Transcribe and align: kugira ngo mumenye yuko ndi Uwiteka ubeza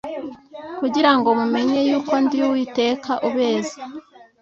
kugira 0.79 1.11
ngo 1.17 1.29
mumenye 1.39 1.79
yuko 1.89 2.13
ndi 2.23 2.37
Uwiteka 2.47 3.11
ubeza 3.27 3.75